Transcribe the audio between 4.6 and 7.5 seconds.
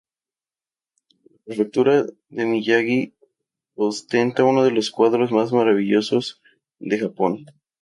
de los cuadros más maravillosos de Japón.